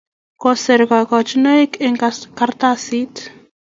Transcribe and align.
Ko 0.43 0.49
ger 0.63 0.81
kakochinoik 0.93 1.71
eng 1.85 1.95
kartasit 2.37 3.15